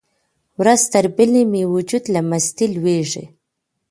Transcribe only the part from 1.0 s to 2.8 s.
بلې مې وجود له مستۍ